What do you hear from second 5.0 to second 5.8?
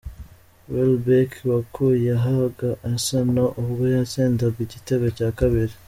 cya Kabiri